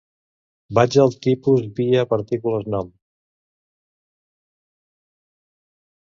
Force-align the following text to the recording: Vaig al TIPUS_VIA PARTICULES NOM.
Vaig 0.77 0.95
al 1.03 1.11
TIPUS_VIA 1.25 2.05
PARTICULES 2.13 2.65
NOM. 2.77 2.91